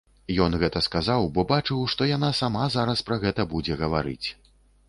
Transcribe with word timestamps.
Ён 0.45 0.55
гэта 0.63 0.81
сказаў, 0.85 1.27
бо 1.35 1.45
бачыў, 1.51 1.83
што 1.95 2.09
яна 2.15 2.31
сама 2.41 2.65
зараз 2.79 3.07
пра 3.11 3.19
гэта 3.25 3.47
будзе 3.55 3.79
гаварыць. 3.87 4.27